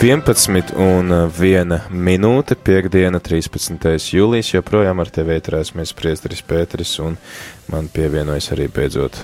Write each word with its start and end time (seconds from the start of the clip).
11 0.00 0.72
un 0.80 1.12
1 1.12 1.90
minūte, 1.92 2.56
piekdiena, 2.56 3.18
13. 3.20 3.98
jūlijas, 4.16 4.54
joprojām 4.54 5.02
ar 5.02 5.10
tevi 5.12 5.34
ētrās 5.36 5.74
mēs 5.76 5.92
priesteris 5.92 6.40
Pēteris 6.48 6.94
un 7.04 7.18
man 7.68 7.90
pievienojas 7.92 8.48
arī 8.54 8.70
beidzot 8.72 9.18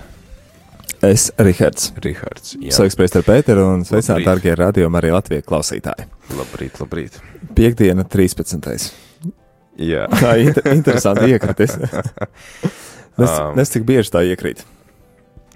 Es, 1.05 1.31
Rihards. 1.41 1.91
Rihards. 2.03 2.55
Jā, 2.61 2.73
Sveiks, 2.77 2.97
priesteri 2.99 3.25
Pēteri 3.25 3.65
un 3.65 3.83
sveicināti, 3.89 4.25
darbie 4.29 4.53
radījumi 4.57 5.01
arī 5.01 5.11
Latvijas 5.13 5.45
klausītāji. 5.49 6.07
labrīt, 6.37 6.79
labrīt. 6.81 7.19
Piekdiena, 7.57 8.05
13. 8.05 8.87
Jā, 9.81 10.05
Tā 10.23 10.35
inter 10.41 10.71
interesanti 10.73 11.33
iekritis. 11.33 11.77
Nes, 13.21 13.33
Ām. 13.33 13.55
nes 13.57 13.73
cik 13.73 13.85
bieži 13.89 14.13
tā 14.13 14.21
iekrīt. 14.29 14.61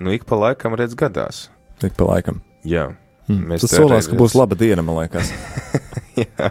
nu 0.00 0.12
ik 0.16 0.24
pa 0.24 0.36
laikam 0.40 0.72
redz 0.80 0.96
gadās. 0.96 1.50
Tik 1.80 1.92
pa 1.96 2.08
laikam. 2.08 2.40
Jā, 2.64 2.86
Hmm. 3.30 3.46
Mēs 3.52 3.68
solās, 3.70 4.10
ka 4.10 4.18
būs 4.18 4.34
laba 4.38 4.58
diena, 4.58 4.82
man 4.86 4.98
liekas. 5.02 5.30
jā. 6.24 6.50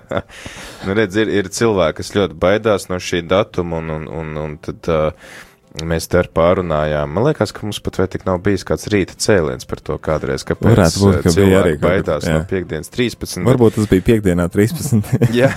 Nu, 0.85 0.95
redz, 0.95 1.19
ir, 1.19 1.31
ir 1.41 1.51
cilvēki, 1.53 1.99
kas 1.99 2.15
ļoti 2.15 2.39
baidās 2.39 2.89
no 2.91 3.01
šī 3.03 3.25
datuma 3.27 3.83
un, 3.83 3.93
un, 3.99 4.09
un, 4.21 4.33
un 4.45 4.57
tad. 4.63 4.89
Uh, 4.89 5.45
Mēs 5.85 6.07
te 6.09 6.17
ar 6.17 6.27
pārunājām. 6.33 7.11
Man 7.13 7.27
liekas, 7.27 7.51
ka 7.53 7.61
mums 7.61 7.77
pat 7.85 7.99
vai 8.01 8.07
tik 8.09 8.23
nav 8.25 8.39
bijis 8.41 8.65
kāds 8.65 8.87
rīta 8.89 9.13
cēliens 9.21 9.67
par 9.69 9.81
to 9.85 9.99
kādreiz, 10.01 10.41
kāpēc 10.47 10.65
Varētu 10.65 11.03
būt, 11.03 11.17
ka 11.21 11.33
cilvēki 11.35 11.81
baidās 11.83 12.25
no 12.25 12.39
jā. 12.39 12.45
piekdienas 12.49 12.89
13. 12.89 13.45
Varbūt 13.45 13.77
tas 13.77 13.89
bija 13.91 14.05
piekdienā, 14.07 14.47
13. 14.49 15.13
Jā, 15.39 15.51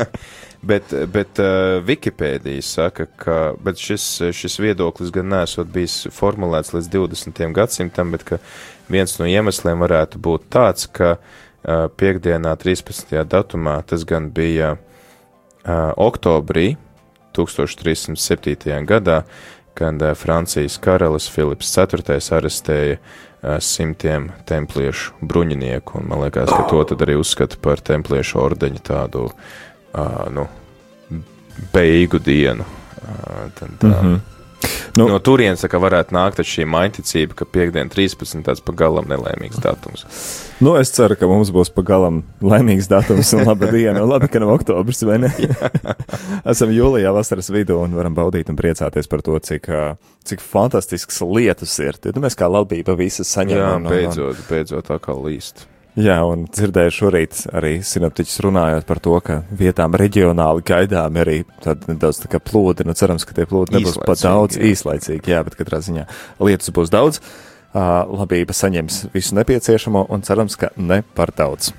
bet, 0.62 0.92
bet 1.12 1.40
uh, 1.42 1.78
Wikipēdija 1.86 2.64
saka, 2.64 3.06
ka 3.20 3.38
šis, 3.76 4.06
šis 4.36 4.58
viedoklis 4.60 5.12
gan 5.14 5.30
nesot 5.32 5.70
bijis 5.72 6.06
formulēts 6.14 6.74
līdz 6.76 6.90
20. 6.92 7.42
gadsimtam, 7.56 8.12
bet 8.16 8.26
viens 8.90 9.16
no 9.20 9.28
iemesliem 9.30 9.80
varētu 9.80 10.20
būt 10.22 10.50
tāds, 10.52 10.88
ka 10.90 11.16
uh, 11.16 11.88
piekdienā 11.96 12.56
13. 12.60 13.16
datumā 13.30 13.80
tas 13.86 14.04
gan 14.08 14.30
bija 14.34 14.74
uh, 14.76 15.92
oktobrī 15.96 16.74
1307. 17.36 18.86
gadā, 18.86 19.22
kad 19.78 20.02
uh, 20.02 20.14
Francijas 20.18 20.78
karalis 20.82 21.28
Filips 21.30 21.72
IV. 21.76 22.04
arestēja 22.36 22.98
uh, 22.98 23.58
simtiem 23.62 24.30
templiešu 24.48 25.20
bruņinieku, 25.22 26.02
man 26.04 26.24
liekas, 26.26 26.50
ka 26.50 26.66
to 26.70 26.84
arī 26.98 27.18
uzskata 27.20 27.60
par 27.62 27.80
templiešu 27.80 28.40
ordeņu 28.42 28.82
tādu, 28.84 29.28
uh, 29.30 30.26
nu, 30.34 30.48
beigu 31.72 32.18
dienu. 32.18 32.64
Uh, 33.00 33.48
tad, 33.58 33.70
uh, 33.82 33.88
mm 33.88 33.94
Mhm. 33.94 34.14
-hmm. 34.14 34.20
Nu- 34.96 35.08
no 35.08 35.18
turienes 35.18 35.62
tā 35.64 35.78
varētu 35.80 36.10
nākt 36.12 36.40
šī 36.44 36.66
mainticība, 36.66 37.34
ka 37.34 37.44
piekdien 37.44 37.88
13. 37.88 38.42
tāds 38.42 38.60
pagalam 38.60 39.04
nelēmīgs 39.06 39.60
datums. 39.62 40.04
Nu, 40.60 40.74
es 40.76 40.90
ceru, 40.90 41.16
ka 41.16 41.26
mums 41.26 41.50
būs 41.50 41.70
pagalam 41.72 42.22
laimīgs 42.42 42.88
datums 42.88 43.32
un 43.32 43.44
laba 43.46 43.70
diena. 43.70 44.02
Un 44.02 44.08
labi, 44.10 44.28
ka 44.28 44.38
nav 44.38 44.48
oktobris, 44.50 45.02
vai 45.06 45.18
ne? 45.18 45.28
Esam 46.44 46.68
jūlijā 46.68 47.12
vasaras 47.14 47.48
vidū 47.50 47.78
un 47.84 47.94
varam 47.94 48.14
baudīt 48.14 48.48
un 48.50 48.56
priecāties 48.56 49.08
par 49.08 49.22
to, 49.22 49.38
cik, 49.38 49.62
ā, 49.68 49.96
cik 50.24 50.40
fantastisks 50.40 51.20
lietus 51.22 51.78
ir. 51.78 51.92
Tad 51.96 52.14
mēs 52.16 52.36
kā 52.36 52.50
labība 52.50 52.96
visas 52.98 53.28
Jā, 53.36 53.42
saņemam. 53.44 53.76
un- 53.76 53.86
un- 53.86 53.90
beidzot, 53.92 54.36
beidzot 54.50 54.84
tā 54.88 54.98
kā 54.98 55.14
līst. 55.16 55.64
Jā, 55.98 56.20
un 56.22 56.44
dzirdēju 56.46 56.92
šorīt 56.94 57.40
arī 57.56 57.72
sinaptiķis 57.82 58.40
runājot 58.46 58.86
par 58.86 59.00
to, 59.02 59.16
ka 59.26 59.40
vietām 59.50 59.96
reģionāli 59.98 60.62
gaidām 60.66 61.18
arī 61.18 61.40
nedaudz 61.88 62.22
tā 62.22 62.30
kā 62.30 62.38
plūdi. 62.38 62.86
Nu, 62.86 62.94
cerams, 62.94 63.26
ka 63.26 63.34
tie 63.34 63.46
plūdi 63.50 63.74
nebūs 63.74 63.98
pat 63.98 64.14
Īslaicīgi, 64.14 64.28
daudz 64.28 64.58
jā. 64.58 64.70
īslaicīgi, 64.70 65.34
jā, 65.34 65.42
bet 65.46 65.58
katrā 65.58 65.82
ziņā 65.82 66.06
lietus 66.46 66.70
būs 66.76 66.92
daudz. 66.94 67.18
Uh, 67.70 68.02
labība 68.10 68.54
saņems 68.54 69.04
visu 69.14 69.36
nepieciešamo 69.38 70.08
un 70.10 70.22
cerams, 70.26 70.56
ka 70.58 70.72
ne 70.78 71.02
par 71.14 71.30
daudz. 71.36 71.72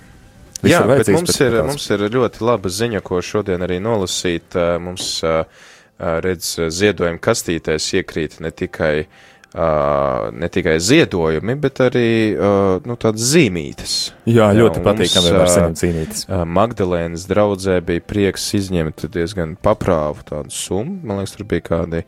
Viss 0.62 0.76
Jā, 0.76 0.84
ir 0.86 0.92
bet 0.92 1.10
mums 1.10 1.40
ne 1.40 1.48
ir, 1.48 1.56
daudz. 1.58 1.72
mums 1.72 1.90
ir 1.90 2.06
ļoti 2.14 2.44
laba 2.46 2.70
ziņa, 2.70 3.02
ko 3.04 3.20
šodien 3.26 3.66
arī 3.66 3.80
nolasīt. 3.82 4.56
Mums, 4.84 5.08
redz, 5.98 6.54
ziedojuma 6.70 7.22
kastītēs 7.22 7.88
iekrīt 7.98 8.40
ne 8.46 8.52
tikai, 8.54 8.94
ā, 9.02 9.41
ne 9.52 10.48
tikai 10.48 10.78
ziedojumi, 10.80 11.58
bet 11.60 11.82
arī 11.84 12.08
nu, 12.88 12.96
tādas 13.00 13.26
zīmītes. 13.34 13.96
Jā, 14.30 14.52
ļoti 14.56 14.80
un 14.80 14.86
patīkami 14.86 15.34
saņemt 15.36 15.82
cīnītis. 15.82 16.28
ā, 16.32 16.44
Magdalēnas 16.48 17.28
draudzē 17.28 17.82
bija 17.84 18.04
prieks 18.08 18.48
izņemt 18.56 19.10
diezgan 19.12 19.58
paprāvu 19.60 20.24
tādu 20.30 20.56
summu. 20.56 21.02
Man 21.04 21.20
liekas, 21.20 21.36
tur 21.36 21.50
bija 21.52 21.68
kādi. 21.72 22.06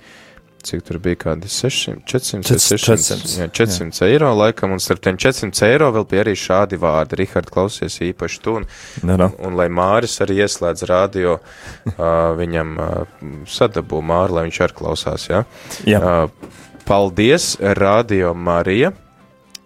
Cik 0.64 0.80
tur 0.88 0.96
bija 1.04 1.18
kādi 1.20 1.50
600, 1.52 2.06
400, 2.08 2.48
vai 2.48 2.56
600, 2.56 2.78
400, 2.80 3.34
jā, 3.42 3.48
400 3.52 4.00
jā. 4.00 4.08
eiro 4.14 4.30
laikam, 4.32 4.72
un 4.72 4.80
starp 4.80 5.02
tiem 5.04 5.18
400 5.20 5.68
eiro 5.68 5.90
vēl 5.92 6.06
bija 6.08 6.24
arī 6.24 6.38
šādi 6.40 6.80
vārdi. 6.80 7.18
Rihard, 7.20 7.52
klausies 7.52 8.00
īpaši 8.08 8.40
tu, 8.46 8.56
un 8.62 8.70
Nu, 9.04 9.18
nu. 9.20 9.28
Un, 9.44 9.58
lai 9.60 9.68
Māris 9.68 10.16
arī 10.24 10.40
ieslēdz 10.46 10.86
radio, 10.88 11.36
uh, 11.42 12.08
viņam 12.40 12.76
uh, 12.80 13.24
sadabū 13.44 14.00
Māri, 14.08 14.38
lai 14.38 14.48
viņš 14.48 14.62
arī 14.64 14.80
klausās. 14.80 15.28
Ja? 15.28 15.44
Jā, 15.84 16.00
Uh, 16.00 16.62
paldies, 16.86 17.56
Radio 17.80 18.34
Marija, 18.34 18.92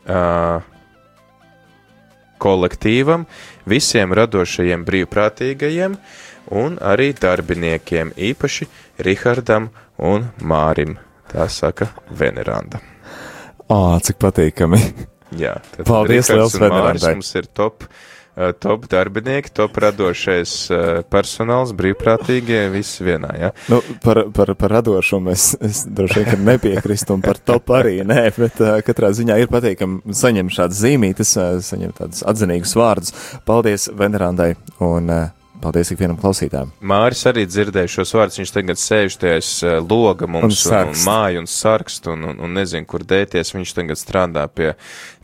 uh, 0.08 0.62
kolektīvam, 2.42 3.26
visiem 3.68 4.14
radošajiem 4.16 4.86
brīvprātīgajiem 4.88 5.98
un 6.58 6.78
arī 6.80 7.12
darbiniekiem, 7.18 8.14
īpaši 8.16 8.70
Rihardam 9.04 9.72
un 9.98 10.30
Mārim. 10.42 10.98
Tā 11.28 11.50
saka 11.52 11.90
Veneranda. 12.08 12.80
Ā, 13.68 14.00
cik 14.00 14.16
patīkami. 14.22 14.80
Jā, 15.36 15.58
tad 15.74 15.84
Paldies 15.90 16.30
Rihards 16.30 16.54
liels 16.56 16.56
Venerandai. 16.62 17.18
Mums 17.18 17.34
ir 17.36 17.50
top, 17.52 17.84
top 18.62 18.86
darbinieki, 18.92 19.52
top 19.58 19.78
radošais 19.82 20.56
uh, 20.72 20.82
personāls, 21.10 21.74
brīvprātīgie, 21.78 22.68
visi 22.74 23.06
vienā, 23.08 23.32
jā. 23.42 23.52
Nu, 23.72 23.82
par, 24.04 24.24
par, 24.36 24.54
par 24.60 24.76
radošumu 24.78 25.34
es, 25.34 25.50
es 25.64 25.84
droši 25.90 26.22
vien 26.22 26.30
ka 26.30 26.42
nepiekrīstu, 26.52 27.18
un 27.18 27.26
par 27.26 27.42
top 27.42 27.74
arī 27.78 28.02
nē, 28.08 28.28
bet 28.38 28.62
uh, 28.64 28.78
katrā 28.86 29.14
ziņā 29.18 29.40
ir 29.42 29.52
patīkami 29.54 30.18
saņemt 30.18 30.58
šādas 30.58 30.84
zīmītes, 30.84 31.34
uh, 31.40 31.58
saņemt 31.66 32.02
tādus 32.04 32.26
atzinīgus 32.30 32.78
vārdus. 32.78 33.16
Paldies 33.48 33.90
Venerandai 33.98 34.54
un 34.86 35.12
uh, 35.14 35.26
paldies 35.64 35.92
ikvienam 35.94 36.20
klausītājam. 36.22 36.72
Māris 36.80 37.26
arī 37.30 37.46
dzirdēja 37.50 37.92
šos 37.98 38.14
vārdus, 38.18 38.40
viņš 38.42 38.54
tagad 38.56 38.82
sēž 38.82 39.20
tajās 39.22 39.52
uh, 39.66 39.78
loga 39.84 40.30
mums 40.30 40.46
Un 40.46 40.52
un, 40.52 40.56
un, 40.56 40.62
sarkst. 40.62 41.06
māju 41.08 41.44
un 41.44 41.52
sarkst 41.52 42.10
un, 42.14 42.26
un, 42.32 42.42
un 42.46 42.58
nezinu, 42.58 42.88
kur 42.90 43.06
dēties, 43.08 43.54
viņš 43.56 43.76
tagad 43.78 44.00
strādā 44.00 44.48
pie, 44.52 44.74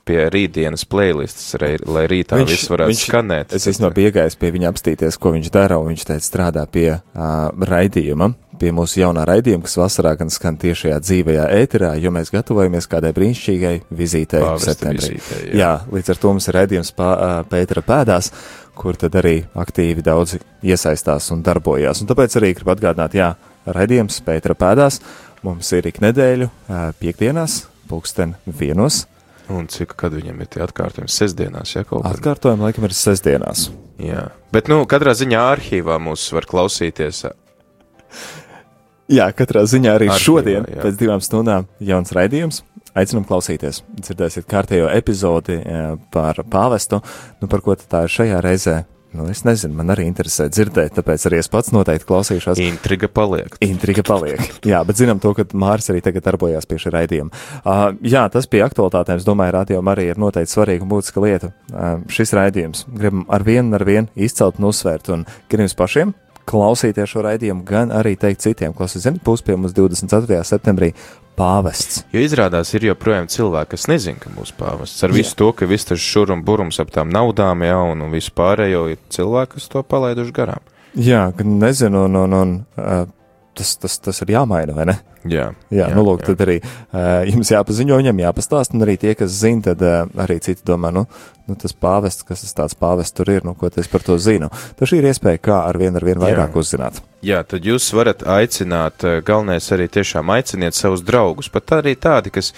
pie 0.07 0.19
rītdienas 0.33 0.85
playlistas, 0.89 1.53
lai, 1.59 2.05
rītā 2.11 2.39
viņš, 2.41 2.51
viss 2.51 2.72
varētu 2.72 2.93
viņš, 2.93 3.03
skanēt. 3.07 3.55
Es 3.55 3.67
esmu 3.72 3.91
piegājis 3.95 4.39
pie 4.39 4.51
viņa 4.55 4.72
apstīties, 4.73 5.19
ko 5.22 5.33
viņš 5.38 5.51
dara, 5.53 5.79
un 5.79 5.93
viņš 5.93 6.07
teica, 6.09 6.27
strādā 6.27 6.66
pie 6.72 6.89
uh, 6.97 7.51
raidījuma, 7.73 8.33
pie 8.63 8.72
mūsu 8.75 9.01
jaunā 9.01 9.25
raidījuma, 9.28 9.66
kas 9.68 9.75
vasarā 9.75 10.13
gan 10.19 10.31
skan 10.31 10.56
tiešajā 10.62 10.97
dzīvajā 11.03 11.47
ēterā, 11.57 11.94
jo 12.00 12.13
mēs 12.16 12.31
gatavojamies 12.31 12.88
kādai 12.91 13.12
brīnišķīgai 13.18 13.74
vizītei 13.91 14.44
septembrī. 14.63 15.18
vizītei, 15.18 15.40
jā. 15.51 15.59
jā. 15.59 15.72
līdz 15.91 16.13
ar 16.13 16.22
to 16.22 16.31
mums 16.31 16.47
ir 16.47 16.57
raidījums 16.62 16.94
pā, 16.96 17.09
Pētera 17.52 17.84
pēdās, 17.84 18.31
kur 18.79 18.97
tad 19.00 19.18
arī 19.19 19.35
aktīvi 19.59 20.06
daudzi 20.06 20.40
iesaistās 20.63 21.28
un 21.35 21.44
darbojās. 21.46 22.02
Un 22.02 22.12
tāpēc 22.12 22.40
arī 22.40 22.53
gribu 22.56 22.73
atgādināt, 22.75 23.18
jā, 23.19 23.34
raidījums 23.68 24.22
Pētera 24.23 24.56
pēdās 24.56 25.02
mums 25.44 25.73
ir 25.75 25.91
ik 25.91 26.00
nedēļu 26.03 26.47
piekdienās, 27.03 27.66
pulksten 27.91 28.38
vienos. 28.47 29.03
Un 29.52 29.68
cik, 29.68 29.97
kad 30.00 30.16
viņam 30.16 30.40
ir 30.40 30.47
tie 30.56 30.63
atkārtojumi? 30.63 31.12
Sestdienās, 31.12 31.75
ja 31.75 31.84
kaut 31.84 32.06
kā. 32.06 32.16
Atkārtojumi 32.16 32.63
laikam 32.63 32.88
ir 32.88 32.96
sestdienās. 32.96 33.68
Jā, 34.00 34.29
bet, 34.56 34.72
nu, 34.72 34.85
katrā 34.90 35.12
ziņā 35.19 35.41
arhīvā 35.52 36.00
mūs 36.02 36.29
var 36.34 36.47
klausīties. 36.47 37.25
Jā, 39.12 39.28
katrā 39.36 39.66
ziņā 39.68 39.97
arī 39.97 40.08
Arhīvā, 40.08 40.22
šodien, 40.22 40.69
jā. 40.69 40.80
pēc 40.86 41.00
divām 41.02 41.24
stundām, 41.24 41.68
jauns 41.84 42.14
raidījums. 42.16 42.62
Aicinām 42.94 43.25
klausīties. 43.25 43.81
Dzirdēsiet 43.97 44.46
kārtējo 44.46 44.85
epizodi 44.94 45.58
par 46.14 46.38
pāvestu, 46.46 47.02
nu 47.41 47.50
par 47.50 47.64
ko 47.66 47.76
tā 47.76 48.05
ir 48.05 48.14
šajā 48.14 48.41
reizē. 48.46 48.84
Nu, 49.14 49.28
es 49.29 49.44
nezinu, 49.46 49.76
man 49.78 49.94
arī 49.94 50.08
interesē 50.09 50.47
dzirdēt, 50.50 50.96
tāpēc 50.97 51.28
arī 51.29 51.38
es 51.38 51.50
pats 51.53 51.70
noteikti 51.73 52.08
klausīšos. 52.09 52.58
Intriga 52.64 53.05
paliek. 53.14 53.59
Intriga 53.61 54.02
paliek. 54.08 54.41
Jā, 54.66 54.79
bet 54.88 54.97
zinām 54.97 55.22
to, 55.22 55.35
ka 55.38 55.46
Māris 55.53 55.91
arī 55.94 56.02
tagad 56.06 56.26
darbojās 56.26 56.66
pie 56.70 56.79
šī 56.82 56.94
raidījuma. 56.96 57.44
Uh, 57.61 57.84
jā, 58.02 58.26
tas 58.34 58.49
bija 58.49 58.66
aktualitātēm. 58.72 59.22
Es 59.22 59.28
domāju, 59.28 59.53
radio 59.53 59.84
arī 59.94 60.08
ir 60.09 60.22
noteikti 60.22 60.56
svarīga 60.56 60.85
un 60.85 60.94
būtiska 60.96 61.22
lieta. 61.22 61.52
Uh, 61.70 62.02
šis 62.09 62.34
raidījums 62.34 62.88
gribam 62.90 63.28
ar 63.29 63.46
vienu, 63.46 63.76
ar 63.78 63.85
vienu 63.85 64.09
izcelt 64.17 64.58
un 64.58 64.72
uzsvērt 64.72 65.14
un 65.14 65.28
gan 65.52 65.66
jums 65.67 65.78
pašiem 65.78 66.17
klausīties 66.49 67.09
šo 67.13 67.23
raidījumu, 67.25 67.63
gan 67.67 67.93
arī 67.95 68.16
teikt 68.19 68.43
citiem, 68.43 68.73
kas 68.78 68.97
zina, 68.99 69.22
būs 69.23 69.43
pie 69.45 69.55
mums 69.57 69.75
24. 69.75 70.41
septembrī 70.47 70.91
pāvests. 71.37 72.03
Jo 72.13 72.22
izrādās, 72.23 72.73
ir 72.75 72.90
joprojām 72.90 73.29
cilvēki, 73.31 73.73
kas 73.73 73.87
nezina, 73.90 74.19
ka 74.22 74.31
būs 74.34 74.53
pāvests. 74.57 75.01
Ar 75.05 75.16
visu 75.16 75.37
to, 75.40 75.49
ka 75.57 75.67
viss 75.69 75.90
tas 75.90 76.01
šur 76.01 76.34
un 76.35 76.43
burums 76.45 76.79
ap 76.84 76.93
tām 76.93 77.11
naudām, 77.13 77.66
jā, 77.66 77.79
un, 77.93 78.05
un 78.05 78.13
visu 78.13 78.34
pārējo, 78.37 78.85
ir 78.93 79.01
cilvēki, 79.13 79.57
kas 79.57 79.72
to 79.73 79.84
palaiduši 79.87 80.35
garām. 80.35 80.72
Jā, 80.93 81.25
gan 81.37 81.57
nezinu, 81.61 82.05
un, 82.05 82.19
un, 82.22 82.37
un 82.37 82.55
uh, 82.78 83.05
tas, 83.58 83.76
tas, 83.78 83.97
tas 84.02 84.22
ir 84.23 84.34
jāmaina, 84.35 84.76
vai 84.76 84.88
ne? 84.90 85.00
Jā, 85.23 85.53
Jā, 85.72 85.85
jā 85.85 85.96
nu, 85.96 86.03
lūk, 86.03 86.23
jā. 86.23 86.34
tad 86.34 86.41
arī 86.44 86.58
uh, 86.59 87.22
jums 87.29 87.53
jāpaziņo 87.53 88.00
viņam, 88.02 88.23
jāpastāst, 88.26 88.73
un 88.76 88.84
arī 88.84 88.97
tie, 89.00 89.14
kas 89.16 89.32
zina, 89.32 89.70
tad 89.70 89.84
uh, 89.85 90.02
arī 90.20 90.35
citi 90.44 90.66
domā, 90.67 90.91
nu, 90.91 91.05
nu, 91.47 91.55
tas 91.59 91.72
pāvests, 91.72 92.26
kas 92.28 92.44
tas 92.44 92.58
tāds 92.58 92.76
pāvests 92.79 93.16
tur 93.16 93.32
ir, 93.32 93.46
nu, 93.47 93.53
ko 93.55 93.70
es 93.72 93.88
par 93.91 94.03
to 94.03 94.17
zinu. 94.20 94.50
Tas 94.79 94.91
ir 94.91 95.08
iespēja, 95.08 95.40
kā 95.44 95.59
ar 95.70 95.79
vien 95.79 95.96
ar 95.96 96.03
vien 96.03 96.20
vairāk 96.20 96.52
jā. 96.52 96.64
uzzināt. 96.64 97.00
Jā, 97.23 97.40
tad 97.47 97.64
jūs 97.64 97.88
varat 97.96 98.26
aicināt, 98.28 99.05
galvenais 99.23 99.70
arī 99.72 99.88
tiešām 99.88 100.34
aiciniet 100.34 100.76
savus 100.76 101.06
draugus, 101.08 101.47
pat 101.52 101.78
arī 101.79 101.94
tādi, 101.96 102.34
kas 102.35 102.52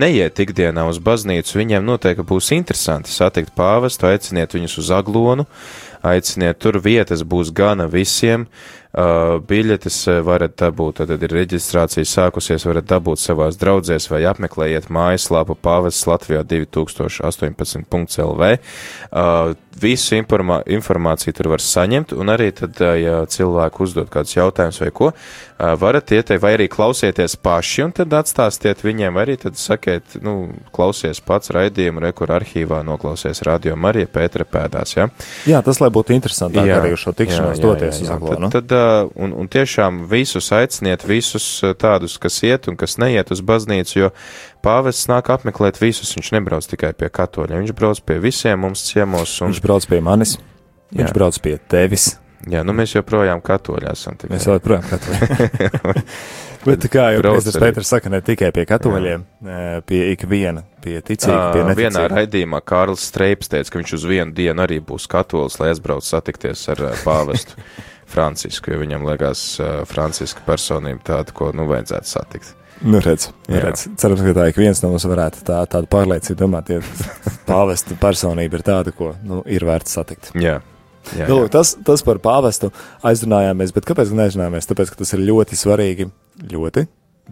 neiet 0.00 0.42
ikdienā 0.44 0.84
uz 0.90 1.00
baznīcu, 1.00 1.56
viņiem 1.56 1.88
noteikti 1.88 2.26
būs 2.28 2.50
interesanti 2.52 3.12
satikt 3.14 3.56
pāvestu, 3.56 4.10
aiciniet 4.10 4.58
viņus 4.58 4.76
uz 4.84 4.92
aglonu, 4.92 5.48
aiciniet, 6.04 6.60
tur 6.60 6.76
vietas 6.84 7.24
būs 7.24 7.52
gana 7.56 7.88
visiem. 7.88 8.44
Uh, 8.44 8.79
biļetes 8.90 9.96
varat 10.26 10.56
dabūt, 10.58 11.04
tad 11.04 11.22
ir 11.22 11.30
reģistrācija 11.30 12.08
sākusies, 12.08 12.64
varat 12.66 12.88
dabūt 12.90 13.22
savās 13.22 13.54
draudzēs 13.60 14.10
vai 14.10 14.24
apmeklējiet 14.26 14.90
mājaslapu 14.90 15.54
pāvests 15.54 16.08
Latvijā 16.10 16.42
2018.lv. 16.50 18.50
Uh, 19.10 19.54
visu 19.80 20.16
informā 20.18 20.60
informāciju 20.70 21.34
tur 21.36 21.50
var 21.52 21.62
saņemt, 21.62 22.14
un 22.18 22.32
arī 22.32 22.50
tad, 22.56 22.78
ja 22.98 23.22
cilvēku 23.30 23.84
uzdod 23.86 24.10
kādus 24.12 24.36
jautājumus 24.36 24.80
vai 24.82 24.90
ko, 24.94 25.10
varat 25.80 26.12
ieteikt, 26.16 26.42
vai 26.42 26.54
arī 26.56 26.66
klausieties 26.72 27.36
paši, 27.40 27.84
un 27.86 27.94
tad 27.96 28.14
atstāstiet 28.16 28.82
viņiem, 28.84 29.14
vai 29.14 29.26
arī 29.26 29.36
tad 29.44 29.58
sakiet, 29.60 30.18
nu, 30.24 30.34
klausies 30.74 31.22
pats 31.24 31.52
raidījumu, 31.54 32.02
rekur 32.04 32.32
arhīvā 32.34 32.82
noklausies 32.86 33.42
radio 33.46 33.76
Marija 33.78 34.10
Pētra 34.10 34.46
pēdās, 34.48 34.96
ja? 34.96 35.08
Jā, 35.48 35.62
tas, 35.66 35.80
lai 35.82 35.90
būtu 35.94 36.14
interesantāk 36.16 36.68
jā, 36.68 36.80
arī 36.80 36.94
uz 36.96 37.04
šo 37.04 37.14
tikšanos 37.16 37.62
doties 37.62 38.02
uz 38.04 38.12
Aglonu. 38.14 38.50
Tad, 38.50 38.66
tad, 38.66 38.76
un, 39.14 39.34
un 39.36 39.50
tiešām 39.50 40.04
visus 40.10 40.50
aiciniet, 40.56 41.04
visus 41.08 41.46
tādus, 41.80 42.16
kas 42.20 42.40
iet 42.46 42.70
un 42.70 42.78
kas 42.80 42.98
neiet 43.00 43.32
uz 43.34 43.42
baznīcu, 43.44 43.98
jo 43.98 44.10
Pāvests 44.64 45.08
nāk 45.08 45.30
apmeklēt 45.32 45.80
visus, 45.80 46.12
viņš 46.16 46.32
nebrauc 46.36 46.66
tikai 46.68 46.92
pie 46.92 47.08
katoļiem, 47.08 47.62
viņš 47.64 47.76
brauc 47.76 48.02
pie 48.04 48.18
visiem 48.20 48.60
mums 48.60 48.84
ciemos. 48.90 49.38
Un... 49.40 49.54
Viņš 49.54 49.62
brauc 49.64 49.86
pie 49.88 50.02
manis, 50.04 50.36
viņš 50.92 51.08
Jā. 51.08 51.14
brauc 51.16 51.38
pie 51.40 51.56
tevis. 51.70 52.12
Jā, 52.48 52.62
nu 52.64 52.72
mēs 52.72 52.94
joprojām 52.94 53.42
katoļi 53.44 53.90
esam. 53.90 54.16
Tikai. 54.16 54.32
Mēs 54.36 54.46
joprojām 54.48 54.86
katoļi. 54.88 56.04
Bet 56.64 56.84
kā 56.92 57.06
jau 57.14 57.22
Pēters 57.24 57.56
Pēters 57.60 57.90
saka, 57.92 58.10
ne 58.12 58.20
tikai 58.24 58.50
pie 58.52 58.66
katoļiem, 58.68 59.22
Jā. 59.44 59.80
pie 59.88 60.00
ikviena, 60.12 60.64
pie 60.84 60.98
ticīga, 61.00 61.54
pie 61.54 61.62
neticīga. 61.64 61.78
Vienā 61.80 62.02
raidījumā 62.12 62.60
Kārlis 62.64 63.06
Streips 63.08 63.48
teica, 63.52 63.72
ka 63.72 63.80
viņš 63.80 63.94
uz 63.96 64.04
vienu 64.08 64.36
dienu 64.36 64.64
arī 64.64 64.80
būs 64.84 65.08
katolis, 65.08 65.56
lai 65.60 65.70
aizbrauc 65.72 66.04
satikties 66.04 66.66
ar 66.72 66.84
pāvestu 67.04 67.56
Francisku, 68.10 68.72
jo 68.72 68.80
viņam 68.82 69.06
liekas 69.08 69.44
Franciska 69.90 70.42
personība 70.46 71.04
tāda, 71.12 71.34
ko 71.36 71.50
nu 71.56 71.68
vajadzētu 71.70 72.10
satikt. 72.10 72.56
Nu, 72.80 73.00
redz, 73.04 73.28
nu, 73.44 73.58
redz. 73.60 73.84
Cerams, 74.00 74.22
ka 74.24 74.32
tā 74.36 74.46
ik 74.48 74.58
viens 74.60 74.80
no 74.80 74.88
mums 74.94 75.04
varētu 75.04 75.42
tā, 75.44 75.58
tādu 75.68 75.88
pārliecību 75.92 76.38
domāt, 76.40 76.70
ja 76.72 76.80
pāvesta 77.50 77.96
personība 78.00 78.56
ir 78.56 78.64
tāda, 78.64 78.94
ko 78.96 79.12
nu, 79.26 79.42
ir 79.44 79.66
vērts 79.68 79.98
satikt. 79.98 80.32
Jā. 80.40 80.60
Jā, 81.16 81.26
nu, 81.26 81.42
jā. 81.42 81.50
Tas, 81.52 81.74
tas 81.84 82.04
par 82.04 82.20
pāvestu 82.22 82.68
aizrunājāmies, 83.08 83.72
bet 83.76 83.86
kāpēc 83.88 84.12
neaizrunājāmies? 84.16 84.68
Tāpēc, 84.68 84.92
ka 84.92 85.00
tas 85.00 85.14
ir 85.16 85.24
ļoti 85.24 85.56
svarīgi, 85.58 86.08
ļoti 86.52 86.84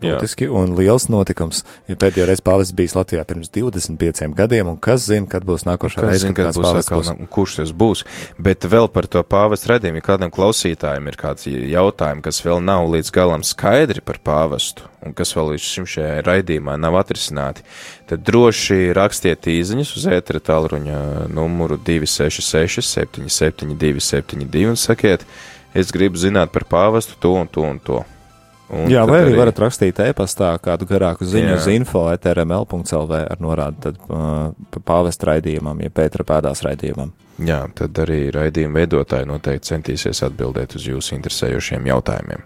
būtiski 0.03 0.47
Jā. 0.47 0.53
un 0.55 0.75
liels 0.79 1.09
notikums. 1.13 1.65
Ja 1.91 1.97
pēdējo 1.99 2.27
reizi 2.29 2.45
pāvests 2.47 2.75
bijis 2.77 2.95
Latvijā 2.97 3.25
pirms 3.29 3.51
25 3.55 4.35
gadiem, 4.39 4.73
un 4.73 4.79
kas 4.83 5.07
zina, 5.09 5.29
kad 5.31 5.47
būs 5.49 5.67
nākošā 5.69 6.05
reize, 6.07 6.31
kad, 6.37 6.53
būs 6.57 6.81
atkal, 6.83 7.03
būs. 7.05 7.31
kurš 7.35 7.59
tas 7.61 7.73
būs. 7.73 8.05
Bet 8.39 8.67
vēl 8.69 8.89
par 8.93 9.09
to 9.11 9.23
pāvestu 9.27 9.73
redzējumu, 9.73 10.01
ja 10.01 10.07
kādam 10.09 10.33
klausītājiem 10.35 11.11
ir 11.11 11.19
kāds 11.21 11.49
jautājumi, 11.49 12.25
kas 12.25 12.43
vēl 12.45 12.63
nav 12.65 12.89
līdz 12.95 13.13
galam 13.15 13.47
skaidri 13.47 14.05
par 14.05 14.21
pāvestu, 14.25 14.89
un 15.05 15.15
kas 15.17 15.35
vēl 15.37 15.55
līdz 15.55 15.69
šim 15.69 15.89
šajā 15.89 16.21
raidījumā 16.27 16.77
nav 16.81 16.99
atrisināti, 17.01 17.65
tad 18.11 18.25
droši 18.27 18.93
rakstiet 18.97 19.49
īziņas 19.51 19.95
uz 19.99 20.09
ētera 20.19 20.43
tālruņa 20.51 21.01
numuru 21.33 21.81
266 21.81 22.85
772 22.85 24.05
72 24.05 24.69
un 24.73 24.79
sakiet, 24.81 25.27
es 25.75 25.93
gribu 25.95 26.21
zināt 26.21 26.55
par 26.55 26.67
pāvestu 26.69 27.19
to 27.21 27.35
un 27.39 27.51
to 27.51 27.67
un 27.67 27.83
to. 27.83 28.05
Un 28.05 28.18
jā, 28.69 29.05
vai 29.09 29.23
arī, 29.23 29.33
arī 29.33 29.39
varat 29.41 29.61
rakstīt 29.65 30.01
e-pastā 30.05 30.51
kādu 30.63 30.89
garāku 30.89 31.27
ziņu 31.29 31.55
jā. 31.55 31.59
uz 31.61 31.69
info 31.73 32.05
etrml.lv 32.13 33.21
ar 33.23 33.43
norādi 33.43 33.83
tad 33.89 34.01
uh, 34.09 34.81
pāvest 34.85 35.25
raidījumam, 35.29 35.81
ja 35.85 35.93
Pētra 35.95 36.27
pēdās 36.29 36.63
raidījumam. 36.67 37.13
Jā, 37.45 37.63
tad 37.79 37.99
arī 38.03 38.27
raidījuma 38.35 38.83
veidotāji 38.83 39.29
noteikti 39.31 39.73
centīsies 39.73 40.25
atbildēt 40.27 40.75
uz 40.79 40.89
jūsu 40.91 41.15
interesējošiem 41.19 41.87
jautājumiem. 41.93 42.43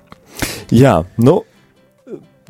Jā, 0.73 0.99
nu, 1.21 1.41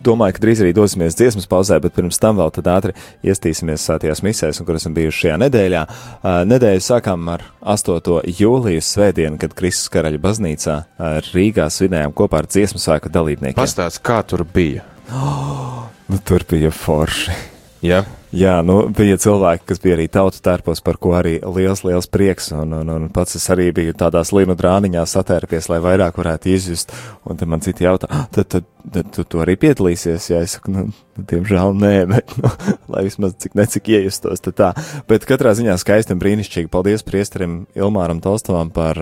domāju, 0.01 0.37
ka 0.37 0.43
drīz 0.45 0.63
arī 0.63 0.73
dosimies 0.77 1.17
dziesmas 1.19 1.49
pauzē, 1.51 1.79
bet 1.83 1.95
pirms 1.97 2.21
tam 2.23 2.39
vēl 2.41 2.53
tad 2.57 2.71
ātri 2.73 2.95
iestīsimies 3.27 3.85
svētajās 3.87 4.23
misēs, 4.27 4.61
un 4.61 4.69
kur 4.69 4.79
esam 4.79 4.95
bijuši 4.97 5.27
šajā 5.27 5.41
nedēļā. 5.45 5.83
Nedēļu 6.53 6.87
sākām 6.87 7.29
ar 7.33 7.45
8. 7.75 8.23
jūlijas 8.41 8.95
svētdienu, 8.97 9.41
kad 9.43 9.57
Kristus 9.59 9.93
karaļa 9.93 10.23
baznīcā 10.23 10.79
Rīgā 11.33 11.69
svinējām 11.73 12.17
kopā 12.17 12.43
ar 12.43 12.51
dziesmu 12.51 12.83
svēku 12.83 13.13
dalībniekiem. 13.13 13.59
Pastāst, 13.61 14.03
kā 14.07 14.23
tur 14.27 14.47
bija? 14.49 14.87
Oh, 15.13 15.87
nu, 16.11 16.21
tur 16.25 16.47
bija 16.49 16.73
forši. 16.75 17.39
Jā. 17.83 18.05
Jā, 18.33 18.55
nu, 18.65 18.87
bija 18.97 19.19
cilvēki, 19.21 19.67
kas 19.69 19.81
bija 19.83 19.99
arī 19.99 20.07
tautu 20.09 20.39
tērpos, 20.41 20.81
par 20.81 20.97
ko 20.97 21.11
arī 21.19 21.35
liels, 21.45 21.83
liels 21.85 22.07
prieks, 22.09 22.49
un, 22.57 22.71
un, 22.79 22.89
un 22.89 23.11
pats 23.13 23.37
es 23.37 23.45
arī 23.53 23.67
biju 23.77 23.93
tādās 24.01 24.31
līnu 24.33 24.57
drāniņās 24.57 25.13
satērpies, 25.19 25.69
lai 25.69 25.83
vairāk 25.85 26.17
varētu 26.17 26.49
izjust, 26.49 26.95
un 27.29 27.37
tad 27.37 27.51
man 27.53 27.61
citi 27.61 27.85
jautā, 27.85 28.09
ah, 28.09 28.23
tad, 28.33 28.49
tad, 28.55 28.71
tad 28.95 29.11
tu, 29.13 29.27
tu 29.29 29.43
arī 29.45 29.59
piedalīsies, 29.61 30.31
ja 30.33 30.41
es 30.41 30.57
saku, 30.57 30.73
nu, 30.73 30.87
nu 30.89 31.25
diemžēl 31.29 31.77
nē, 31.77 31.93
bet, 32.09 32.33
nu, 32.41 32.53
lai 32.95 33.05
vismaz 33.05 33.37
cik 33.43 33.59
necik 33.59 33.93
iejustos, 33.93 34.41
tad 34.49 34.57
tā, 34.57 34.71
bet 35.13 35.29
katrā 35.29 35.53
ziņā 35.59 35.77
skaisti 35.83 36.17
un 36.17 36.23
brīnišķīgi, 36.25 36.73
paldies 36.73 37.05
priesterim 37.05 37.67
Ilmāram 37.77 38.25
Tolstovam 38.25 38.73
par, 38.73 38.97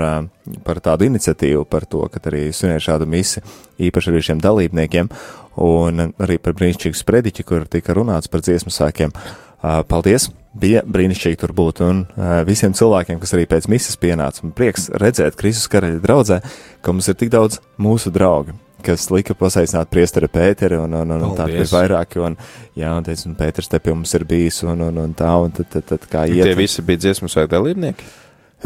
par 0.66 0.82
tādu 0.82 1.06
iniciatīvu, 1.06 1.62
par 1.70 1.86
to, 1.86 2.02
ka 2.10 2.18
arī 2.32 2.48
svinēja 2.50 2.88
šādu 2.88 3.06
misi, 3.06 3.44
īpaši 3.78 4.10
arī 4.10 4.24
šiem 4.26 4.42
dalībniekiem, 4.42 5.14
un 5.58 6.10
arī 6.20 6.38
par 6.42 6.54
brīnišķīgu 6.58 6.98
sprediķi, 6.98 7.46
kur 7.46 7.66
tika 7.70 7.96
runāts 7.96 8.30
par 8.30 8.44
dziesmu 8.44 8.72
sākiem. 8.74 9.14
Paldies! 9.60 10.30
Bija 10.50 10.80
brīnišķīgi 10.82 11.38
tur 11.38 11.52
būt, 11.54 11.80
un 11.86 12.00
visiem 12.48 12.72
cilvēkiem, 12.74 13.20
kas 13.22 13.36
arī 13.36 13.44
pēc 13.46 13.68
misijas 13.70 13.98
pienāca, 14.02 14.42
man 14.42 14.54
prieks 14.58 14.88
redzēt 14.98 15.36
Kristus 15.38 15.70
karaļa 15.70 16.00
draudzē, 16.02 16.40
ka 16.82 16.94
mums 16.94 17.06
ir 17.06 17.14
tik 17.20 17.30
daudz 17.30 17.60
mūsu 17.78 18.10
draugu, 18.10 18.56
kas 18.82 19.06
lika 19.14 19.36
pasaicināt 19.38 19.92
priesteri 19.92 20.26
Pēteri, 20.32 20.80
un, 20.82 20.96
un, 20.98 21.12
un, 21.14 21.26
un 21.28 21.36
tādi 21.38 21.60
ir 21.60 21.70
vairāki, 21.70 22.18
un, 22.26 22.34
jā, 22.74 22.90
un 22.96 23.06
teica, 23.06 23.28
un 23.30 23.36
Pēters 23.38 23.70
te 23.70 23.78
pie 23.84 23.94
mums 23.94 24.16
ir 24.18 24.24
bijis, 24.26 24.58
un, 24.66 24.82
un, 24.88 24.98
un 25.04 25.14
tā, 25.14 25.36
un 25.38 25.54
tad, 25.54 25.70
tad, 25.70 25.86
tad 25.92 26.08
kā 26.10 26.24
iet. 26.26 26.42
Tie 26.48 26.56
visi 26.58 26.82
bija 26.88 27.04
dziesmu 27.04 27.30
svēku 27.30 27.52
dalībnieki? 27.54 28.10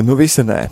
Nu, 0.09 0.17
visi 0.17 0.47
nē, 0.47 0.63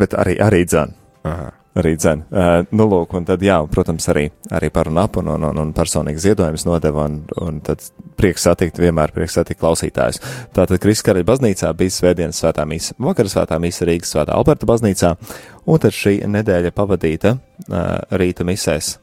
bet 0.00 0.16
arī, 0.16 0.38
arī 0.48 0.64
dzan. 0.64 0.96
Aha 1.28 1.52
arī 1.74 1.94
dzen. 1.98 2.22
Uh, 2.30 2.62
nu, 2.76 2.86
lūk, 2.90 3.14
un 3.18 3.26
tad, 3.26 3.42
jā, 3.42 3.56
protams, 3.70 4.06
arī, 4.12 4.28
arī 4.54 4.70
par 4.74 4.88
un 4.90 5.00
ap 5.02 5.18
un, 5.18 5.32
un, 5.34 5.46
un, 5.50 5.60
un 5.64 5.72
personīgi 5.74 6.22
ziedojums 6.22 6.66
nodeva, 6.68 7.06
un, 7.08 7.20
un 7.42 7.58
tad 7.66 7.82
prieks 8.18 8.46
satikt, 8.46 8.78
vienmēr 8.82 9.14
prieks 9.14 9.34
satikt 9.38 9.60
klausītājus. 9.62 10.20
Tātad 10.54 10.78
Kriskaraļa 10.82 11.26
baznīcā 11.32 11.72
bija 11.78 11.96
svētdienas 11.96 12.38
svētā 12.42 12.66
mīsa, 12.70 12.94
vakar 13.02 13.30
svētā 13.30 13.58
mīsa 13.62 13.88
Rīgas 13.90 14.14
svētā 14.14 14.36
Alberta 14.38 14.68
baznīcā, 14.70 15.14
un 15.66 15.82
tad 15.82 15.96
šī 15.96 16.20
nedēļa 16.30 16.74
pavadīta 16.76 17.34
uh, 17.34 17.96
rīta 18.22 18.46
misēs. 18.46 18.98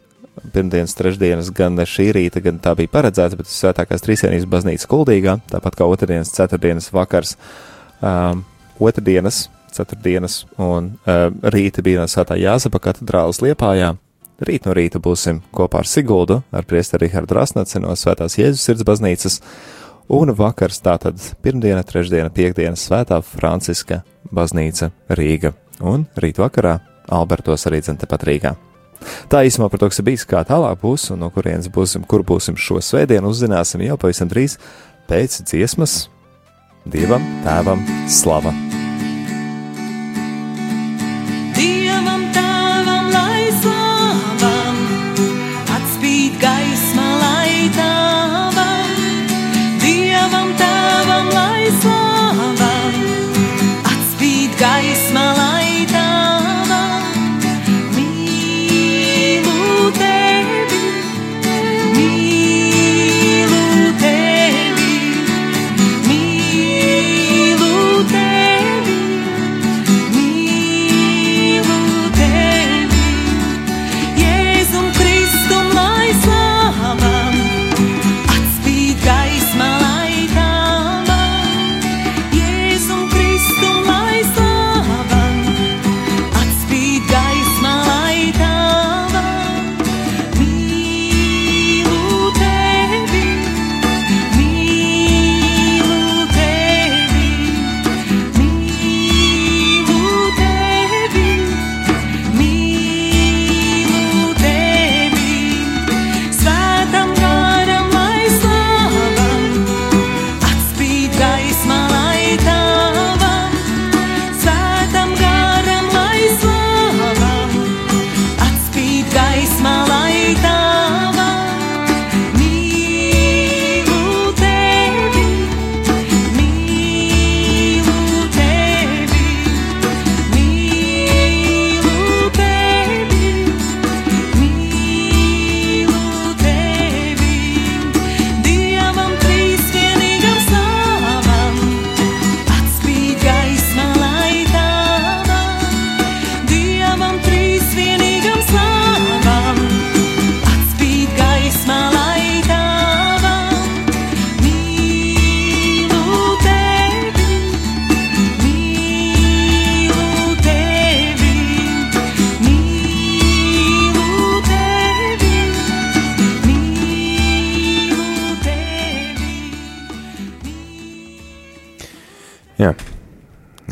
Pirmdienas, 0.53 0.95
trešdienas, 0.95 1.49
gan 1.53 1.75
šī 1.75 2.07
rīta, 2.15 2.39
gan 2.41 2.61
tā 2.63 2.71
bija 2.79 2.89
paredzēta, 2.93 3.35
bet 3.35 3.51
svētākās 3.51 4.05
trīsienības 4.05 4.47
baznīca 4.49 4.87
kuldīgā, 4.89 5.41
tāpat 5.51 5.75
kā 5.75 5.87
otrdienas, 5.91 6.31
ceturtdienas 6.37 6.87
vakars, 6.95 7.35
um, 7.99 8.45
otrdienas 8.79 9.49
ceturtdienas, 9.75 10.45
un 10.61 10.93
uh, 11.05 11.27
rīta 11.53 11.83
bija 11.85 12.07
Svētā 12.09 12.37
Jāzepa 12.39 12.81
katedrālas 12.83 13.41
liepājā. 13.43 13.93
Rīt 14.41 14.65
no 14.65 14.73
rīta 14.73 14.97
būsim 15.01 15.43
kopā 15.53 15.83
ar 15.83 15.89
Siguldu, 15.89 16.39
ar 16.49 16.65
priesteri 16.65 17.05
Rihardu 17.05 17.37
Rasnaci 17.37 17.81
no 17.81 17.93
Svētās 17.97 18.39
Jēzus 18.39 18.63
sirds 18.65 18.85
baznīcas, 18.87 19.37
un 20.09 20.33
vakars 20.37 20.81
tātad 20.81 21.21
pirmdiena, 21.45 21.83
trešdiena, 21.85 22.31
piekdiena 22.33 22.79
Svētā 22.79 23.21
Franciska 23.25 24.01
baznīca 24.33 24.89
Rīga, 25.13 25.53
un 25.79 26.07
rīt 26.17 26.41
vakarā 26.41 26.79
Albertos 27.11 27.67
arī 27.69 27.83
dzenta 27.85 28.09
pat 28.09 28.25
Rīgā. 28.27 28.55
Tā 29.29 29.43
īsumā 29.47 29.69
par 29.71 29.81
to, 29.81 29.89
kas 29.91 30.01
bijis, 30.05 30.25
kā 30.29 30.43
tālāk 30.47 30.81
būs 30.81 31.09
un 31.13 31.23
no 31.23 31.31
kurienes 31.33 31.69
būsim, 31.73 32.05
kur 32.05 32.25
būsim 32.27 32.57
šo 32.57 32.81
svētdienu, 32.85 33.33
uzzināsim 33.33 33.85
jau 33.85 33.97
pavisam 34.01 34.29
drīz 34.31 34.59
pēc 35.09 35.41
dziesmas 35.45 36.03
Dievam, 36.85 37.25
Tēvam, 37.45 37.85
Slava! 38.09 38.70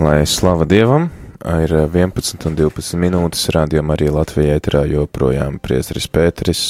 Lai 0.09 0.25
slava 0.25 0.65
Dievam, 0.65 1.09
ir 1.61 1.71
11 1.93 2.47
un 2.49 2.55
12 2.57 2.97
minūtes 2.97 3.43
rādījumā 3.53 3.93
arī 3.93 4.07
Latvijā 4.09 4.55
ēterā 4.57 4.81
joprojām 4.89 5.59
priesteris 5.61 6.07
Pēteris. 6.09 6.61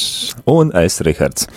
Un 0.50 0.74
es, 0.76 1.00
Rihards. 1.06 1.48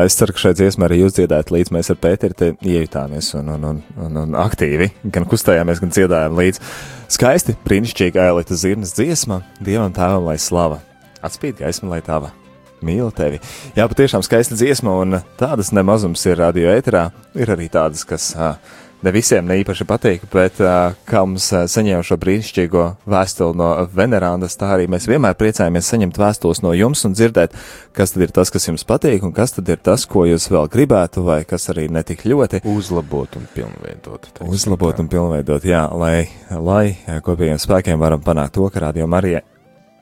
Es 0.00 0.16
ceru, 0.16 0.32
ka 0.32 0.40
šeit 0.46 0.60
dziesmā 0.60 0.86
arī 0.86 1.02
jūs 1.02 1.18
dziedājat 1.18 1.52
līdz 1.52 1.74
mēs 1.76 1.92
ar 1.92 2.00
Pēteri 2.00 2.38
te 2.38 2.50
iejutāmies 2.64 3.32
un, 3.36 3.52
un, 3.52 3.68
un, 3.72 3.84
un, 4.00 4.18
un 4.22 4.40
aktīvi 4.40 4.88
gan 5.12 5.28
kustējāmies, 5.28 5.82
gan 5.84 5.92
dziedājām 5.92 6.40
līdz. 6.40 6.64
Skaisti, 7.12 7.58
brīnišķīgi 7.68 8.24
ēlita 8.24 8.56
zirnas 8.56 8.96
dziesma, 8.96 9.42
Dievam 9.60 9.92
tēvam 9.92 10.30
lai 10.30 10.38
slava. 10.40 10.80
Atspīd 11.20 11.60
gaisma 11.60 11.98
lai 11.98 12.04
tava. 12.06 12.32
Mīlu 12.80 13.10
tevi. 13.12 13.42
Jā, 13.76 13.84
patiešām 13.90 14.24
skaista 14.24 14.56
dziesma, 14.56 14.94
un 15.02 15.20
tādas 15.36 15.68
nemazums 15.76 16.24
ir 16.30 16.40
radio 16.40 16.70
ēterā. 16.72 17.10
Ir 17.36 17.52
arī 17.52 17.68
tādas, 17.68 18.06
kas 18.08 18.30
uh, 18.38 18.54
ne 19.02 19.12
visiem 19.14 19.46
ne 19.48 19.56
īpaši 19.60 19.86
patīk, 19.88 20.24
bet 20.32 20.60
uh, 20.62 20.96
kā 21.08 21.22
mums 21.26 21.48
uh, 21.54 21.64
saņēma 21.70 22.04
šo 22.06 22.18
brīnišķīgo 22.20 22.84
vēstuli 23.10 23.58
no 23.60 23.70
Venerandas, 23.94 24.58
tā 24.60 24.72
arī 24.74 24.88
mēs 24.92 25.08
vienmēr 25.10 25.36
priecājamies 25.40 25.88
saņemt 25.92 26.20
vēstules 26.20 26.62
no 26.64 26.74
jums 26.76 27.04
un 27.08 27.16
dzirdēt, 27.16 27.56
kas 27.96 28.14
tad 28.14 28.26
ir 28.26 28.34
tas, 28.36 28.52
kas 28.52 28.68
jums 28.68 28.86
patīk, 28.88 29.24
un 29.26 29.34
kas 29.36 29.56
tad 29.56 29.70
ir 29.72 29.80
tas, 29.82 30.06
ko 30.10 30.26
jūs 30.28 30.50
vēl 30.52 30.68
gribētu, 30.72 31.24
vai 31.26 31.42
kas 31.48 31.70
arī 31.72 31.88
netik 31.92 32.26
ļoti 32.28 32.62
uzlabot 32.68 33.40
un 33.40 33.48
pilnveidot. 33.54 34.30
Uzlabot 34.46 34.96
tā. 34.96 35.04
un 35.04 35.10
pilnveidot, 35.12 35.66
jā, 35.68 35.86
lai, 35.96 36.28
lai 36.50 37.20
kopējiem 37.24 37.60
spēkiem 37.60 38.00
varam 38.00 38.22
panākt 38.24 38.58
to, 38.58 38.68
ka 38.72 38.84
radio 38.88 39.08
Marija 39.10 39.44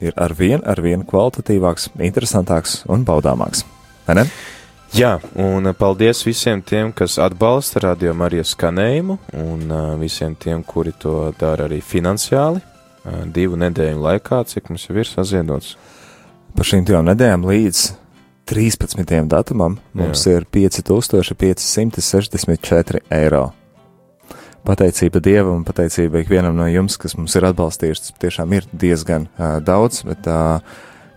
ir 0.02 0.14
ar 0.17 0.35
vien, 0.38 0.62
ar 0.67 0.81
vien 0.83 1.02
kvalitatīvāks, 1.07 1.93
interesantāks 2.07 2.83
un 2.90 3.07
baudāmāks. 3.07 3.64
Vai 4.07 4.23
ne? 4.23 4.31
Jā, 4.97 5.18
un 5.37 5.68
paldies 5.76 6.23
visiem 6.25 6.62
tiem, 6.64 6.95
kas 6.97 7.18
atbalsta 7.21 7.83
radio 7.85 8.14
Marijas 8.16 8.54
skanējumu, 8.54 9.18
un 9.37 9.68
uh, 9.68 9.92
visiem 10.00 10.33
tiem, 10.40 10.64
kuri 10.64 10.97
to 10.97 11.28
dara 11.38 11.66
arī 11.68 11.85
finansiāli. 11.85 12.57
Uh, 13.04 13.28
divu 13.28 13.57
nedēļu 13.61 14.00
laikā, 14.07 14.40
cik 14.49 14.73
mums 14.73 14.88
jau 14.88 14.97
ir 14.97 15.04
saziedots? 15.09 15.76
Par 16.57 16.64
šīm 16.64 16.85
divām 16.88 17.04
nedēļām 17.11 17.45
līdz 17.50 17.78
13. 18.49 19.28
datumam 19.28 19.76
mums 19.92 20.25
Jā. 20.25 20.33
ir 20.38 20.49
5564 20.49 23.04
eiro. 23.12 23.52
Pateicība 24.64 25.21
Dievam 25.21 25.61
un 25.61 25.64
pateicība 25.68 26.25
ikvienam 26.25 26.57
no 26.57 26.64
jums, 26.68 26.97
kas 27.00 27.16
mums 27.16 27.37
ir 27.37 27.45
atbalstījuši. 27.50 28.02
Tas 28.07 28.12
tiešām 28.25 28.49
ir 28.57 28.64
diezgan 28.73 29.28
uh, 29.28 29.61
daudz, 29.64 30.02
bet 30.09 30.26
uh, 30.33 30.61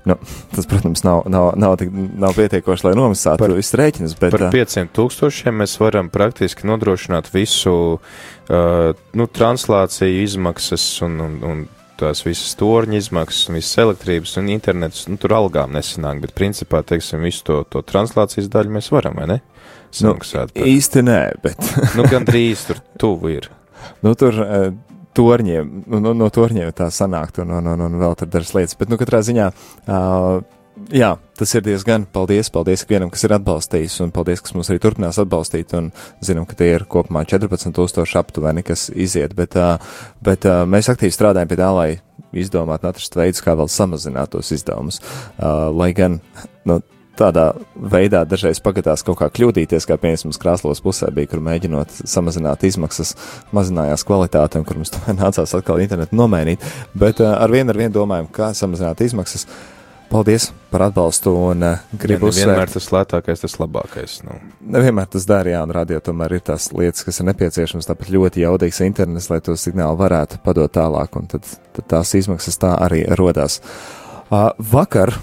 Nu, 0.06 0.16
tas, 0.56 0.66
protams, 0.66 1.04
nav, 1.06 1.24
nav, 1.30 1.52
nav, 1.62 1.76
tik, 1.78 1.92
nav 1.94 2.34
pietiekoši, 2.34 2.88
lai 2.88 2.94
nomaksātu 2.98 3.44
par 3.44 3.54
visu 3.54 3.78
rēķinus. 3.78 4.16
Bet, 4.18 4.34
par 4.34 4.48
500 4.54 4.90
tūkstošiem 4.98 5.62
mēs 5.62 5.76
varam 5.82 6.10
praktiski 6.14 6.66
nodrošināt 6.70 7.30
visu 7.36 7.76
uh, 8.00 9.04
nu, 9.14 9.30
translāciju 9.30 10.24
izmaksas 10.24 10.88
un, 11.06 11.20
un, 11.22 11.38
un 11.46 11.64
tās 12.02 12.24
visas 12.26 12.56
torņa 12.58 12.98
izmaksas 12.98 13.50
un 13.52 13.60
visas 13.60 13.78
elektrības 13.86 14.36
un 14.42 14.50
internets. 14.56 15.06
Nu, 15.12 15.22
tur 15.22 15.38
algām 15.38 15.78
nesanāk, 15.78 16.26
bet 16.26 16.36
principā, 16.38 16.82
teiksim, 16.88 17.22
visu 17.28 17.46
to, 17.52 17.62
to 17.70 17.86
translācijas 17.86 18.50
daļu 18.52 18.78
mēs 18.80 18.90
varam, 18.94 19.22
vai 19.22 19.30
ne? 19.36 19.42
Nu, 20.02 20.16
Samaksāt. 20.16 20.56
Nu, 20.56 20.64
par... 20.64 20.72
īsti 20.72 21.06
nē, 21.06 21.22
bet. 21.44 21.74
nu, 22.00 22.10
gandrīz 22.10 22.66
tur 22.70 22.82
tuvu 23.02 23.36
ir. 23.38 23.52
Nu, 24.06 24.12
tur, 24.14 24.36
torņiem, 25.18 25.70
no, 25.92 26.00
no, 26.04 26.16
no 26.18 26.30
torņiem 26.34 26.72
tā 26.76 26.90
sanākt 26.94 27.42
un, 27.44 27.54
un, 27.58 27.70
un, 27.74 27.86
un 27.88 28.00
vēl 28.02 28.18
tur 28.20 28.32
dažas 28.32 28.56
lietas. 28.58 28.78
Bet, 28.80 28.92
nu, 28.92 29.00
katrā 29.00 29.22
ziņā, 29.28 29.48
uh, 29.52 30.42
jā, 30.96 31.12
tas 31.38 31.56
ir 31.58 31.66
diezgan 31.66 32.06
paldies, 32.14 32.52
paldies 32.54 32.86
ikvienam, 32.86 33.12
kas 33.14 33.26
ir 33.28 33.36
atbalstījis 33.38 34.00
un 34.06 34.14
paldies, 34.16 34.44
kas 34.44 34.56
mums 34.56 34.72
arī 34.72 34.82
turpinās 34.84 35.20
atbalstīt 35.22 35.76
un 35.78 35.92
zinām, 36.24 36.48
ka 36.50 36.58
tie 36.60 36.72
ir 36.78 36.88
kopumā 36.92 37.26
14 37.30 37.76
tūkstoši 37.78 38.18
aptuveni, 38.22 38.64
kas 38.68 38.90
iziet, 38.94 39.36
bet, 39.38 39.58
uh, 39.60 39.76
bet 40.24 40.48
uh, 40.50 40.64
mēs 40.70 40.92
aktīvi 40.94 41.16
strādājam 41.16 41.52
pie 41.52 41.60
tā, 41.60 41.74
lai 41.76 41.90
izdomātu 42.32 42.88
un 42.88 42.94
atrastu 42.94 43.20
veidus, 43.20 43.44
kā 43.44 43.56
vēl 43.60 43.70
samazināt 43.72 44.32
tos 44.32 44.54
izdevumus. 44.56 45.02
Uh, 45.36 45.68
lai 45.76 45.92
gan, 45.98 46.22
nu, 46.70 46.80
tādā 47.20 47.52
veidā 47.76 48.24
dažreiz 48.28 48.62
pagadās 48.64 49.04
kaut 49.06 49.20
kā 49.20 49.28
kļūdīties, 49.34 49.88
kā 49.88 49.98
piemēram 50.02 50.36
krāslos 50.42 50.82
pusē 50.84 51.12
bija, 51.16 51.30
kur 51.32 51.44
mēģinot 51.44 52.02
samazināt 52.10 52.64
izmaksas, 52.68 53.16
mazinājās 53.56 54.06
kvalitāte, 54.08 54.62
un 54.62 54.68
kur 54.68 54.80
mums 54.80 54.94
tomēr 54.96 55.20
nācās 55.20 55.58
atkal 55.58 55.84
internetu 55.84 56.18
nomainīt. 56.18 56.64
Bet 56.98 57.22
uh, 57.24 57.36
ar 57.38 57.54
vienu 57.54 57.74
ar 57.74 57.84
vienu 57.84 57.96
domājam, 58.02 58.32
kā 58.32 58.52
samazināt 58.58 59.04
izmaksas. 59.06 59.48
Paldies 60.12 60.50
par 60.68 60.82
atbalstu 60.90 61.32
un 61.40 61.62
uh, 61.64 61.84
gribu 61.96 62.28
uzsvērt. 62.28 62.50
Nevienmēr 62.50 62.72
tas 62.74 62.90
lētākais, 62.92 63.44
tas 63.46 63.54
labākais. 63.62 64.18
Nu. 64.28 64.42
Nevienmēr 64.74 65.08
tas 65.14 65.24
dara, 65.28 65.54
jā, 65.54 65.62
un 65.64 65.72
radio 65.72 66.02
tomēr 66.04 66.36
ir 66.36 66.44
tās 66.50 66.68
lietas, 66.76 67.06
kas 67.08 67.22
ir 67.22 67.30
nepieciešamas, 67.30 67.88
tāpat 67.88 68.12
ļoti 68.12 68.44
jaudīgs 68.44 68.82
internets, 68.84 69.30
lai 69.32 69.40
to 69.46 69.56
signālu 69.56 69.96
varētu 70.02 70.42
padot 70.44 70.74
tālāk, 70.76 71.16
un 71.16 71.32
tad, 71.32 71.48
tad 71.78 71.88
tās 71.96 72.12
izmaksas 72.20 72.60
tā 72.60 72.74
arī 72.84 73.06
rodās. 73.16 73.62
Uh, 74.28 74.50
vakar 74.60 75.16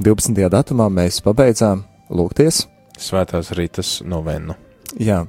12. 0.00 0.48
datumā 0.48 0.88
mēs 0.92 1.20
pabeidzām 1.24 1.82
lūgties. 2.12 2.66
Svētās 3.00 3.50
rītas 3.56 3.98
novenu. 4.06 4.54
Jā, 5.00 5.22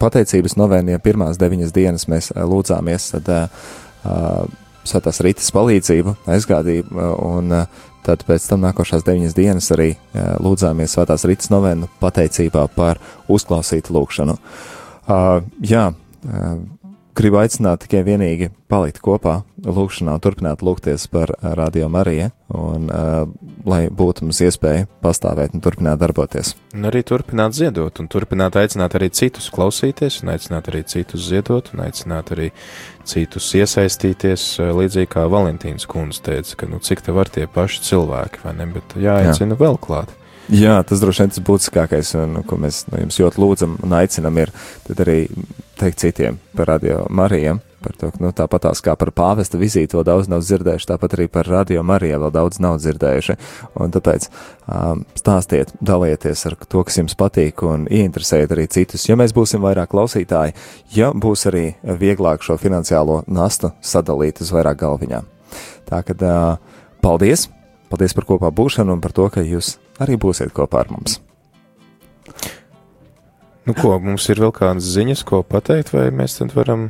pateicības 0.00 0.56
novēniem 0.60 1.00
pirmās 1.00 1.38
deviņas 1.40 1.72
dienas 1.72 2.04
mēs 2.12 2.30
lūdzāmies, 2.36 3.10
tad 3.14 3.30
svētās 4.86 5.20
rītas 5.24 5.48
palīdzību, 5.56 6.14
aizgādību, 6.36 7.06
un 7.24 7.54
tad 8.06 8.22
pēc 8.28 8.44
tam 8.50 8.62
nākošās 8.66 9.06
deviņas 9.06 9.36
dienas 9.36 9.70
arī 9.74 9.88
lūdzāmies 10.44 10.96
svētās 10.98 11.24
rītas 11.26 11.50
novenu 11.50 11.88
pateicībā 12.02 12.66
par 12.76 13.00
uzklausītu 13.32 13.96
lūgšanu. 13.96 14.36
Jā, 15.64 15.86
gribu 17.16 17.40
aicināt 17.40 17.86
tikai 17.86 18.04
vienīgi 18.06 18.52
palikt 18.68 19.00
kopā, 19.00 19.40
lūkšanā, 19.66 20.16
turpināt 20.22 20.62
lūgties 20.64 21.06
par 21.12 21.32
Radio 21.42 21.88
Mariju, 21.92 22.30
un 22.56 22.88
uh, 22.90 23.26
lai 23.66 23.86
būtu 23.90 24.26
mums 24.26 24.40
iespēja 24.46 24.86
pastāvēt 25.02 25.56
un 25.56 25.62
turpināt 25.64 26.00
darboties. 26.02 26.54
Un 26.76 26.86
arī 26.88 27.02
turpināt 27.06 27.56
ziedot, 27.58 28.00
un 28.00 28.10
turpināt 28.12 28.58
aicināt 28.60 28.96
arī 28.98 29.10
citus 29.14 29.48
klausīties, 29.54 30.20
un 30.22 30.34
aicināt 30.36 30.70
arī 30.70 30.84
citus 30.88 31.26
ziedot, 31.30 31.72
un 31.74 31.82
aicināt 31.86 32.30
arī 32.36 32.52
citus 33.06 33.48
iesaistīties, 33.58 34.46
līdzīgi 34.76 35.10
kā 35.16 35.26
Valentīns 35.30 35.88
kundze 35.90 36.22
teica, 36.26 36.62
ka 36.62 36.70
nu 36.70 36.80
cik 36.82 37.02
te 37.06 37.14
var 37.16 37.30
tie 37.32 37.48
paši 37.50 37.82
cilvēki, 37.90 38.44
vai 38.46 38.54
ne, 38.60 38.70
bet 38.78 38.96
jāaicina 39.00 39.56
Jā. 39.56 39.62
vēl 39.66 39.80
klāt. 39.82 40.14
Jā, 40.46 40.78
tas 40.86 41.00
droši 41.02 41.24
vien 41.24 41.32
tas 41.34 41.42
būtiskākais, 41.42 42.12
un 42.22 42.42
ko 42.46 42.58
mēs 42.62 42.84
no 42.92 43.00
jums 43.02 43.18
ļoti 43.18 43.40
lūdzam 43.42 43.78
un 43.82 43.94
aicinam, 43.98 44.36
ir 44.38 44.52
arī 44.94 45.24
teikt 45.80 46.04
citiem 46.04 46.38
par 46.54 46.70
radio 46.70 47.02
Marijam. 47.10 47.58
Par 47.86 47.94
to, 47.94 48.08
nu, 48.18 48.32
tāpatās 48.34 48.80
kā 48.82 48.96
par 48.98 49.12
pāvesta 49.14 49.60
vizīti 49.60 49.94
vēl 49.94 50.02
daudz 50.08 50.26
nav 50.26 50.40
dzirdējuši, 50.42 50.88
tāpat 50.90 51.12
arī 51.14 51.28
par 51.30 51.46
radio 51.46 51.84
Mariju 51.86 52.18
vēl 52.24 52.32
daudz 52.34 52.58
nav 52.58 52.80
dzirdējuši. 52.82 53.36
Un 53.78 53.94
tāpēc 53.94 54.26
um, 54.26 55.04
stāstiet, 55.14 55.70
dalieties 55.78 56.42
ar 56.50 56.56
to, 56.66 56.82
kas 56.88 56.98
jums 56.98 57.14
patīk, 57.20 57.62
un 57.62 57.84
ieinteresējiet 57.86 58.56
arī 58.56 58.66
citus. 58.74 59.06
Ja 59.06 59.14
mēs 59.20 59.36
būsim 59.36 59.62
vairāk 59.62 59.92
klausītāji, 59.94 60.56
ja 60.96 61.12
būs 61.14 61.46
arī 61.52 61.64
vieglāk 62.02 62.42
šo 62.42 62.58
finansiālo 62.58 63.20
nastu 63.30 63.70
sadalīt 63.78 64.42
uz 64.42 64.50
vairāk 64.56 64.82
galviņām. 64.82 65.30
Tā 65.86 66.02
kad 66.10 66.26
uh, 66.26 66.82
paldies! 67.06 67.46
Paldies 67.86 68.18
par 68.18 68.26
kopā 68.26 68.50
būšanu 68.50 68.98
un 68.98 69.02
par 69.04 69.14
to, 69.14 69.30
ka 69.30 69.46
jūs 69.46 69.76
arī 70.02 70.18
būsiet 70.18 70.50
kopā 70.50 70.82
ar 70.82 70.90
mums. 70.90 71.20
Nu, 73.62 73.78
ko 73.78 73.94
mums 74.02 74.26
ir 74.26 74.42
vēl 74.42 74.50
kādas 74.54 74.90
ziņas, 74.90 75.22
ko 75.26 75.44
pateikt, 75.46 75.94
vai 75.94 76.08
mēs 76.10 76.40
tad 76.40 76.58
varam? 76.58 76.88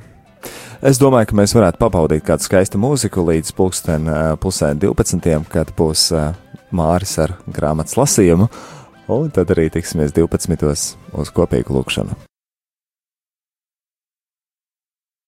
Es 0.84 0.98
domāju, 1.00 1.30
ka 1.30 1.36
mēs 1.38 1.54
varētu 1.56 1.80
pabaudīt 1.80 2.24
kādu 2.26 2.44
skaistu 2.44 2.76
mūziku 2.80 3.24
līdz 3.24 3.54
pulksten 3.56 4.10
pusēm 4.42 4.76
12, 4.82 5.48
kad 5.48 5.72
būs 5.78 6.10
Māris 6.76 7.16
ar 7.22 7.38
grāmatas 7.48 7.96
lasījumu, 7.96 8.50
un 9.16 9.30
tad 9.32 9.54
arī 9.56 9.70
tiksimies 9.72 10.12
12. 10.12 10.68
uz 11.16 11.32
kopīgu 11.32 11.78
lūkšanu. 11.78 12.35